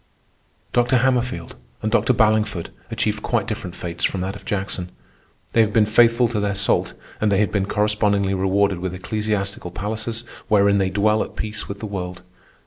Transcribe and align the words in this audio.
Dr. 0.73 0.97
Hammerfield 0.97 1.57
and 1.83 1.91
Dr. 1.91 2.11
Ballingford 2.15 2.71
achieved 2.89 3.21
quite 3.21 3.45
different 3.45 3.75
fates 3.75 4.03
from 4.03 4.21
that 4.21 4.35
of 4.35 4.45
Jackson. 4.45 4.89
They 5.53 5.61
have 5.61 5.73
been 5.73 5.85
faithful 5.85 6.27
to 6.29 6.39
their 6.39 6.55
salt, 6.55 6.95
and 7.19 7.31
they 7.31 7.37
have 7.37 7.51
been 7.51 7.67
correspondingly 7.67 8.33
rewarded 8.33 8.79
with 8.79 8.95
ecclesiastical 8.95 9.69
palaces 9.69 10.23
wherein 10.47 10.79
they 10.79 10.89
dwell 10.89 11.21
at 11.21 11.35
peace 11.35 11.69
with 11.69 11.81
the 11.81 11.85
world. 11.85 12.23